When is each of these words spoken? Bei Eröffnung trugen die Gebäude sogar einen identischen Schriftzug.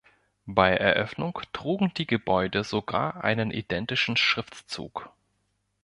Bei 0.47 0.71
Eröffnung 0.75 1.39
trugen 1.53 1.93
die 1.95 2.07
Gebäude 2.07 2.63
sogar 2.63 3.23
einen 3.23 3.51
identischen 3.51 4.17
Schriftzug. 4.17 5.11